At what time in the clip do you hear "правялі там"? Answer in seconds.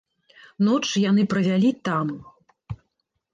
1.33-2.07